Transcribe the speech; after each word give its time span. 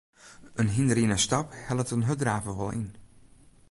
In 0.61 0.69
hynder 0.75 0.99
yn 1.03 1.15
'e 1.15 1.19
stap 1.25 1.49
hellet 1.67 1.93
in 1.95 2.05
hurddraver 2.07 2.55
wol 2.59 2.75
yn. 2.79 2.89